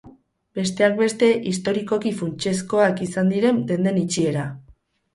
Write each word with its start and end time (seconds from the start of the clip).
Besteak 0.59 0.95
beste, 1.01 1.29
historikoki 1.51 2.15
funtsezkoak 2.23 3.07
izan 3.09 3.33
diren 3.37 3.63
denden 3.75 4.05
itxiera. 4.07 4.53